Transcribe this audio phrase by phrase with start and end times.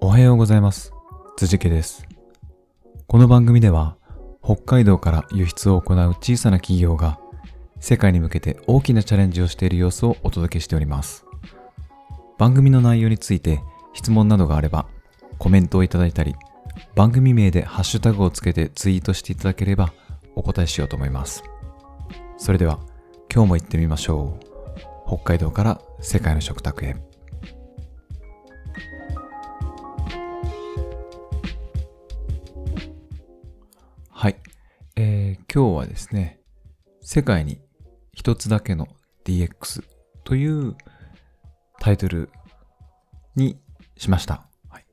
[0.00, 0.92] おはようございます。
[1.36, 2.06] 辻家です。
[3.06, 3.96] この番組では、
[4.42, 7.18] 北海道から輸出を行う小さな企業が、
[7.78, 11.24] 世界に向けて大きなチャレンジをしている様子をお届けしております。
[12.38, 13.62] 番組の内容について
[13.92, 14.86] 質問などがあれば、
[15.38, 16.34] コメントをいただいたり、
[16.94, 19.92] 番組名でハッシュタグをつけてツイートしていただければ、
[20.34, 21.42] お答えしようと思います。
[22.36, 22.78] それでは、
[23.32, 24.50] 今日も行ってみましょう。
[25.06, 27.09] 北海道から世界の食卓へ。
[35.52, 36.38] 今日はですね、
[37.00, 37.60] 世界に
[38.12, 38.86] 一つだけの
[39.24, 39.82] DX
[40.22, 40.76] という
[41.80, 42.30] タイトル
[43.34, 43.58] に
[43.96, 44.46] しました。
[44.68, 44.84] はい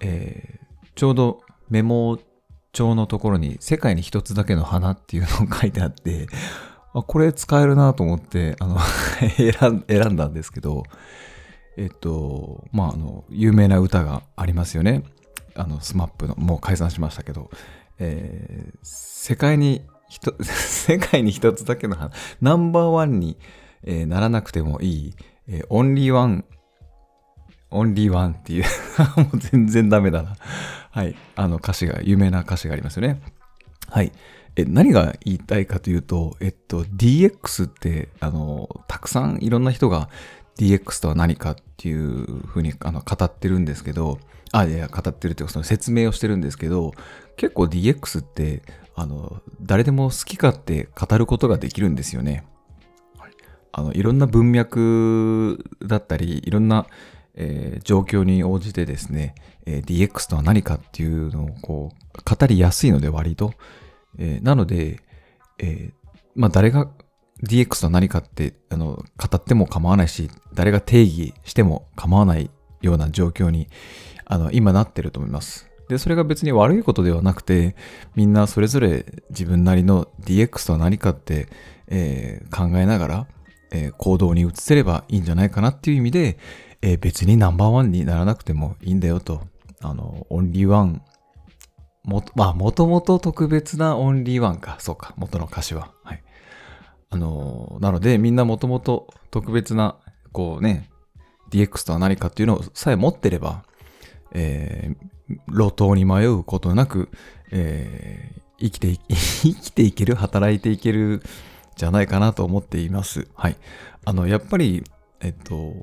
[0.00, 2.18] えーちょうどメモ
[2.72, 6.26] 帳のところに世界に一つだけの花っていうのを書いてあって、
[6.94, 8.78] あこれ使えるなと思って、あの
[9.86, 10.84] 選ん、だんですけど、
[11.76, 15.04] えっと、まあ、あの、有名な歌がありますよね。
[15.54, 17.50] あの、スマップの、もう解散しましたけど、
[17.98, 23.36] えー世界に一、 世界に一つだけの花、ナンバーワンに、
[23.82, 25.14] えーならなくてもいい、
[25.48, 26.44] えーオンリーワン、
[27.70, 28.64] オンリーワンっていう、
[29.20, 30.36] もう全然ダメだな。
[30.90, 31.14] はい。
[31.34, 33.20] あの歌詞が、有名な歌詞がありますよね。
[33.88, 34.12] はい。
[34.56, 40.08] え、何が言いたいかというと、えっと、DX って、あの、たくさんいろんな人が
[40.58, 44.18] DX とは何かっていうふうにあの語ってるんですけど、
[44.52, 46.92] あ、いや、語ってるっていうか、その説明をしてるんですけど、
[47.36, 48.62] 結構 DX って、
[48.94, 52.44] あの、誰でも好き勝手語ることができるんですよね。
[53.18, 53.32] はい
[53.72, 56.86] あの、いろんな文脈だったり、いろんな、
[57.34, 59.34] えー状況に応じてですね、
[59.66, 63.52] えー DX とは何かっていうのをこう語りやすいので割と、
[64.18, 65.00] えーなので、
[65.58, 65.92] えー
[66.34, 66.88] まあ誰が
[67.42, 72.50] DX とは何かってあの語っても構わないし誰が定義しても構わない
[72.86, 73.68] ような状況に
[74.24, 77.76] あの今なってると思いますでそれが別に悪いことではなくて
[78.14, 81.48] みんなそれぞれ自分なりの DX とは何かって、
[81.88, 83.26] えー考えながら、
[83.70, 86.38] えー行動に移せればいいんじゃないかなっていう意味で、
[86.82, 89.42] えー別にナンバーワンにならなくてもいいんだよと。
[89.80, 91.02] あの、オンリーワン。
[92.04, 94.76] も、まあ、もともと特別なオンリーワンか。
[94.80, 95.12] そうか。
[95.16, 95.92] 元の歌詞は。
[96.02, 96.22] はい。
[97.10, 99.96] あの、なので、みんなもともと特別な、
[100.32, 100.88] こうね、
[101.56, 103.64] DX とは何かっていうのをさえ持ってれば、
[104.32, 105.06] えー
[105.48, 107.08] 路頭に迷うことなく、
[107.50, 111.22] えー生きてい、 生きていける、働いていける、
[111.76, 113.28] じゃないかなと思っています。
[113.34, 113.56] はい。
[114.04, 114.82] あの、やっぱり、
[115.20, 115.74] えっと、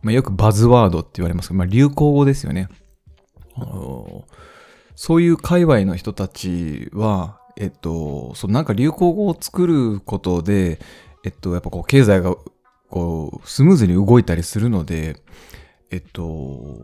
[0.00, 2.68] まあ、よくバズワードって言われますけど、まあ、流行語ですよね。
[3.54, 4.24] あの
[4.94, 10.80] そういう界隈の人たちは、えっと、そのなんか流行語を作ることで、
[11.24, 12.34] えっと、やっぱこう経済が
[12.92, 15.16] こうスムーズに動いたりするので、
[15.90, 16.78] えっと、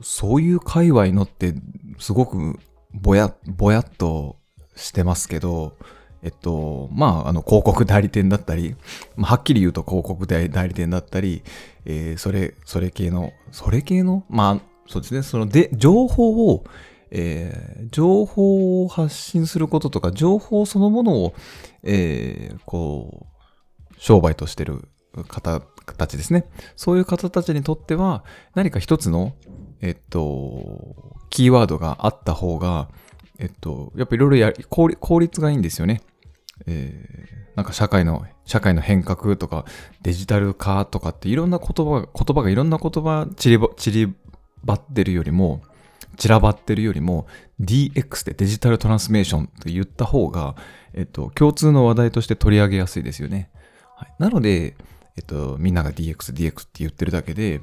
[0.00, 1.54] そういう界隈のって
[1.98, 2.58] すごく
[2.94, 4.36] ぼや、ぼやっと
[4.74, 5.76] してますけど、
[6.22, 8.74] えっと、まあ、あの、広告代理店だったり、
[9.16, 11.42] まあ、はっきり言うと広告代理店だったり、
[11.84, 14.24] えーそれ、それ系の、それ系の？
[14.30, 16.64] まあ、そうですね、その、で、情報を、
[17.10, 21.34] えー情報を発信することとか、情報そのものを、
[21.82, 23.26] えーこ
[23.90, 24.88] う、商売としてる
[25.22, 25.60] 方
[25.96, 26.46] たちですね。
[26.74, 29.34] そういう方たちにとっては、何か一つの、
[29.80, 32.88] えっと、キーワードがあった方が、
[33.38, 36.02] えっと、やっぱいろいろやり効率がいいんですよね。
[36.66, 39.64] えーなんか社会の、社会の変革とか、
[40.02, 44.14] デジタル化とかっていろんな言葉が、言葉がいろんな言葉散りば散り
[44.64, 45.62] ばってるよりも、
[46.16, 47.26] 散らばってるよりも
[47.60, 50.54] DX でデジタルトランスメーションと言った方が、
[50.92, 53.50] えっと、共通の話題として取り上げやすいですよね。
[53.96, 54.76] はい、なので、
[55.16, 57.60] えっと、みんなが DX、DX って言ってるだけで、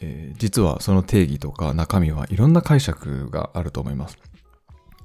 [0.00, 4.18] えー実はその定義とか中身はいろんな解釈があると思います。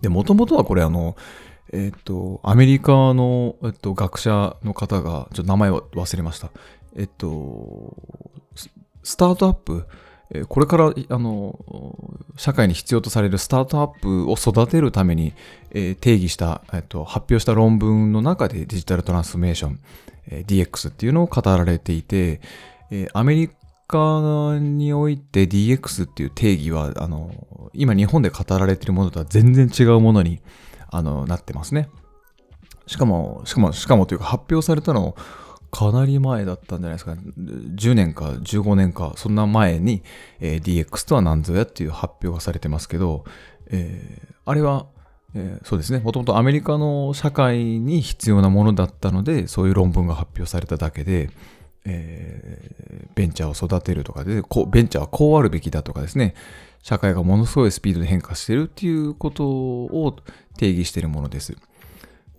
[0.02, 1.16] で、もともとはこれあの、
[1.74, 6.52] えっと、アメリカの、えっと、学者の方が、ちょっと名前を忘れました。
[6.96, 7.96] えっと、
[9.04, 9.86] スタートアップ、
[10.50, 11.58] これから、あの、
[12.36, 15.34] 社会に必要とされるスタートアップを育てるために、
[15.72, 19.80] え定義した、えっと、発表した論文の中でデジタルトランスフォーメーション、
[20.30, 22.42] え DX っていうのを語られていて、
[22.92, 23.50] えアメリ
[23.88, 30.42] カにおいて DX っていう定義は、あの、今日本で語られているものとは全然違うものに、
[30.92, 31.90] あの、なってますね。
[32.86, 35.16] しかも、しかも、しかもというか発表されたのを
[35.72, 37.14] かなり前だったんじゃないですか。
[37.14, 40.04] 10年か15年か、そんな前に、
[40.40, 43.26] えー DX とは何ぞやっていう発表がされてますけど、
[43.68, 44.88] えーあれは、
[45.36, 46.00] えーそうですね。
[46.00, 51.30] もともとアメリカの社会に必要なものだったので、そういう論文が発表されただけで、
[51.86, 56.36] えー、ベンチャーを育てるとかで、こベンチャーはこうあるべきだとかですね、
[56.82, 60.16] 社会がものすごいスピードで変化してるっていうことを
[60.58, 61.56] 定義しているものです。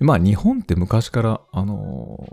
[0.00, 2.26] まあ日本って昔から、あの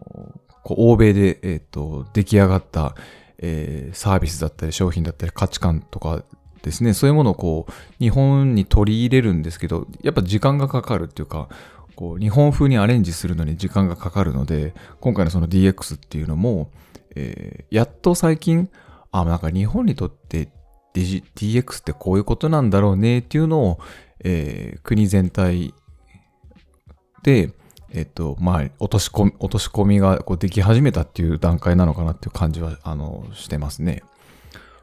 [0.44, 2.95] ー、こう欧米で、え、ー、と、出来上がった、
[3.37, 6.23] えー、サービスだったり商品だったり価値観とか
[6.63, 11.49] ですね、そういうものをこう、日本に取り入れるんですけど、やっぱ時間がかかるっていうか、
[11.95, 16.71] こう、日本風にアレンジするのに時間がかかるので、今回のその DX っていうのも、
[17.15, 18.71] えー、やっと最近、
[19.11, 20.49] あ、なんか日本にとって
[20.95, 23.79] DX ってこういうことなんだろうねっていうのを、
[24.23, 25.75] えー、国全体
[27.21, 27.51] で、
[27.95, 34.03] えっと、まあ、落とし込み、落とし込みがこうでき始めたっていう段階なのかなっていう感じは、あの、してますね。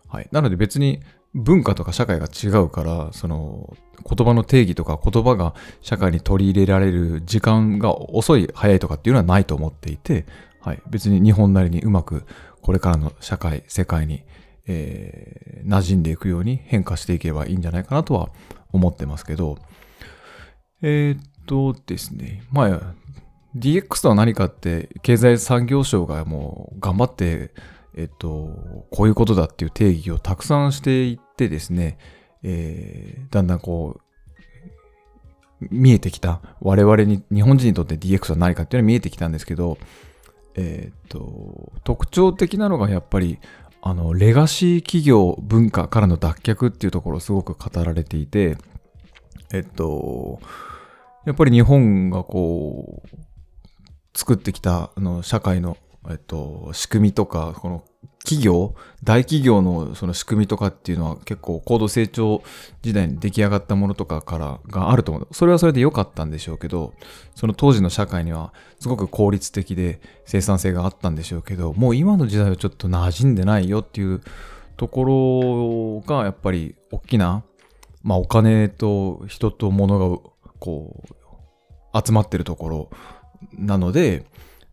[0.08, 0.28] はい。
[0.32, 1.00] なので別に
[1.34, 3.76] 文化とか社会が違うから、その、
[4.08, 10.26] 言葉の定義とか言葉が社会に取り入れられる時間が遅い、早いとかっていうのはないと思っていて、
[10.60, 10.82] はい。
[10.90, 12.24] 別に日本なりにうまく
[12.62, 14.22] これからの社会、世界に、
[14.66, 18.30] えー、馴染んでいくように変化していけばいいんじゃないかなとは
[18.70, 19.58] 思ってますけど、
[20.82, 22.94] えー、っとですね、まあ、
[23.56, 27.52] DX とは何かって、経済産業省がもう頑張って、
[27.94, 31.98] えっと、こういうことだっていう定義をたくさんしていってですね、
[32.42, 34.00] えー、だんだんこ
[35.60, 39.78] う、見えてきた、我々に、日本人にとって DX は何かっていうのは見えてきたんですけど、
[40.54, 43.38] えっと、特徴的なのがやっぱり、
[43.82, 48.56] あの、レガシー企業文化からの脱却っていうところをすごく語られていて、
[49.52, 50.40] えっと、
[51.26, 53.16] やっぱり日本がこう、
[54.14, 55.76] 作ってきたあの社会の、
[56.10, 57.84] えっと、仕組みとか、この
[58.24, 62.44] 企業、大企業のその仕組みとかっていうのは結構高度成長
[62.80, 65.28] 時代に出来上がったものとかからがあると思う。
[65.32, 66.94] それはそれで良かったんでしょうけど、
[67.34, 74.20] その当時の社会にはすごく効率的で生産性があったんでしょうけど、もう今の時代はちょっと馴染んでないよっていう
[74.76, 77.42] ところがやっぱり大きな、
[78.04, 80.30] まあお金と人と物が
[80.60, 81.02] こ
[81.92, 82.90] う集まってるところ
[83.52, 84.24] なので、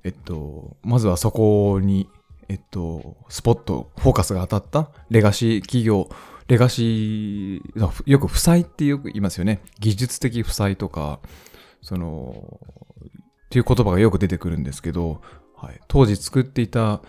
[0.03, 2.09] えっと、まずはそこに、
[2.47, 6.09] えっと、スポット、フォーカスが当たったレガシー企業、
[6.47, 9.61] レガシー、よく負債ってよく言いますよね。
[9.79, 11.19] 技術的負債とか、
[11.81, 12.59] その、
[13.45, 15.21] っていう言葉がよく出てくるんですけど、
[15.55, 17.01] はい、当時作っていた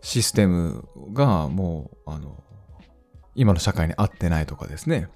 [0.00, 2.42] システムがもう、あの、
[3.34, 5.08] 今の社会に合ってないとかですね。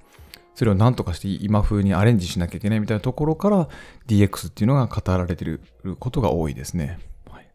[0.54, 3.68] それを何とかして今風にアレンジしなきゃいけないみたいなところから
[4.06, 5.60] DX っていうのが語られている
[5.98, 6.98] ことが多いですね。
[7.30, 7.46] はい、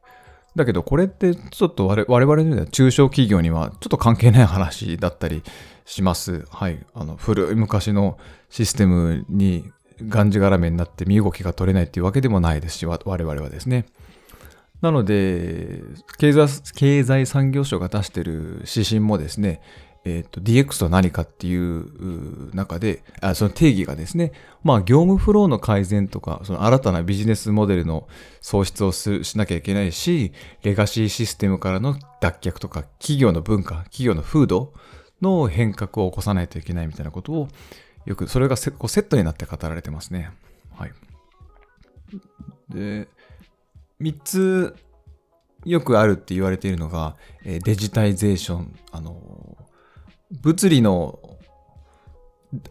[0.56, 5.44] だけどこれってちょっと我々の中小企業にはちょっと関係ない話だったり
[5.86, 6.46] します。
[6.50, 6.86] はい。
[6.94, 8.18] あの古い昔の
[8.50, 9.72] システムに
[10.02, 13.86] がんじがらめになって身動きが取れないっていうわけでもないですし、我々はですね。
[14.82, 15.82] なので、
[16.20, 19.62] 経済経済産業省が出している指針もですね、
[20.07, 24.31] えっ、ー、と、DX とは何かっていう中で、あその定義がですね、
[24.63, 28.07] まあ、業務フローの改善とか、その新たなビジネスモデルの
[28.39, 30.31] 創出をすしなきゃいけないし、
[30.63, 34.74] レガシーシステムからの脱却とか、企業の文化、企業の風土
[35.21, 37.48] の変革を起こさないといけないみたいなことを、
[38.06, 40.31] よく、それがセこうセットになって語られてますね。
[40.74, 40.92] はい。
[42.69, 43.09] で、
[44.00, 44.75] 3つ
[45.65, 49.57] よくあるって言われているのが、デジタイゼーション、あの、
[50.32, 51.20] 物理の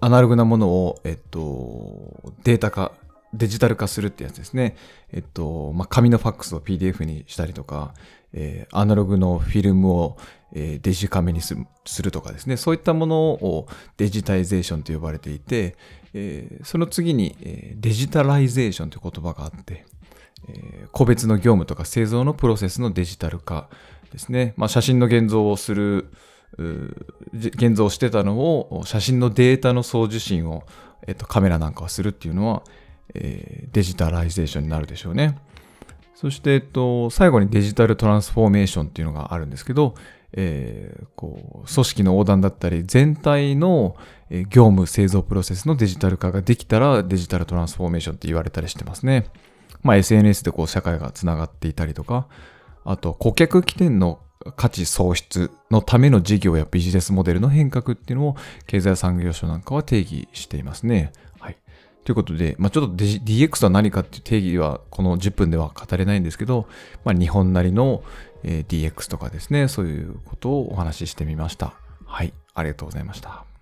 [0.00, 2.92] アナログなものを、えっと、データ化、
[3.34, 4.76] デジタル化するってやつですね。
[5.12, 7.94] えっと、まあ、紙のファックスを PDF にしたりとか、
[8.32, 10.16] えー、アナログのフィルムを、
[10.52, 11.54] えー、デジカメにす
[12.02, 12.56] るとかですね。
[12.56, 15.76] そういったものをデジタイゼーションと呼ばれていて、
[16.14, 19.84] えー、その次に、えデジタライゼーションという言葉があって、
[20.48, 23.68] え個別の業務とか製造のプロセスのデジタル化
[24.12, 24.54] ですね。
[24.56, 26.10] まあ、写真の現像をする、
[27.32, 30.64] 現像してたのを写真のデータの送受信を、
[31.06, 32.62] えっと、カメラなんかをするっていうのは、
[33.14, 35.38] えー、デジタライゼーションになるでしょうね。
[36.14, 39.94] そして、えっと、最後にデジタルトランスフォーメーションっていうのがあるんですけど、
[40.32, 43.96] えー、こう組織の横断だったり全体の
[44.30, 49.26] 業務製造プロセスのデジタル化ができたらデジタルトランスフォーメーションって言われたりしてますね。
[49.82, 52.26] まあ、SNS でこう社会がつながっていたりとか、
[52.84, 54.20] あと顧客起点の
[54.56, 61.12] 価値創出のための事業やビジネスモデルの変革っていうのを経済産業省なんかは定義していますね。
[61.40, 61.56] はい。
[62.04, 66.68] ということで、まあ、ちょっと DX とは何かっていう定義はこの10分では語れないんですけど、
[67.04, 68.02] まあ、日本なりの
[68.44, 71.74] DX とかですね、そういうことをお話ししてみました。
[72.04, 72.32] はい。
[72.54, 73.55] ありがとうございました。